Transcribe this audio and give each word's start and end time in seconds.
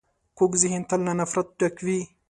کوږ 0.37 0.51
ذهن 0.63 0.81
تل 0.89 0.99
له 1.07 1.13
نفرت 1.19 1.47
نه 1.51 1.55
ډک 1.59 1.75
وي 1.85 1.99